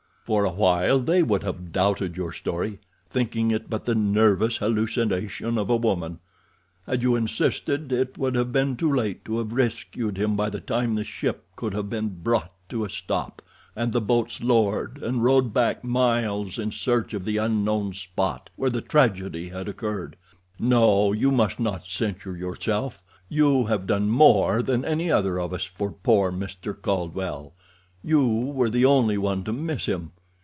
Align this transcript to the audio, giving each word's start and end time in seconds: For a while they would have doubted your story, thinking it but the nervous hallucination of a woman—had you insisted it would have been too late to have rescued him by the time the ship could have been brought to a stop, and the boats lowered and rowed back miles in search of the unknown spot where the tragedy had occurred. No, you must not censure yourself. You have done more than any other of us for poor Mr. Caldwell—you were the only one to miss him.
For 0.23 0.45
a 0.45 0.51
while 0.51 0.99
they 0.99 1.23
would 1.23 1.43
have 1.43 1.73
doubted 1.73 2.15
your 2.15 2.31
story, 2.31 2.79
thinking 3.09 3.51
it 3.51 3.69
but 3.69 3.83
the 3.83 3.95
nervous 3.95 4.57
hallucination 4.57 5.57
of 5.57 5.69
a 5.69 5.75
woman—had 5.75 7.01
you 7.03 7.17
insisted 7.17 7.91
it 7.91 8.17
would 8.17 8.35
have 8.35 8.53
been 8.53 8.77
too 8.77 8.93
late 8.93 9.25
to 9.25 9.39
have 9.39 9.51
rescued 9.51 10.17
him 10.17 10.37
by 10.37 10.49
the 10.49 10.61
time 10.61 10.95
the 10.95 11.03
ship 11.03 11.45
could 11.57 11.73
have 11.73 11.89
been 11.89 12.21
brought 12.23 12.51
to 12.69 12.85
a 12.85 12.89
stop, 12.89 13.41
and 13.75 13.91
the 13.91 13.99
boats 13.99 14.41
lowered 14.41 14.99
and 15.03 15.23
rowed 15.23 15.53
back 15.53 15.83
miles 15.83 16.57
in 16.57 16.71
search 16.71 17.13
of 17.13 17.25
the 17.25 17.35
unknown 17.35 17.91
spot 17.91 18.49
where 18.55 18.69
the 18.69 18.79
tragedy 18.79 19.49
had 19.49 19.67
occurred. 19.67 20.15
No, 20.57 21.11
you 21.11 21.31
must 21.31 21.59
not 21.59 21.89
censure 21.89 22.37
yourself. 22.37 23.03
You 23.27 23.65
have 23.65 23.87
done 23.87 24.07
more 24.09 24.61
than 24.61 24.85
any 24.85 25.11
other 25.11 25.39
of 25.41 25.51
us 25.51 25.65
for 25.65 25.91
poor 25.91 26.31
Mr. 26.31 26.79
Caldwell—you 26.81 28.25
were 28.39 28.69
the 28.69 28.85
only 28.85 29.17
one 29.17 29.43
to 29.43 29.51
miss 29.51 29.87
him. 29.87 30.13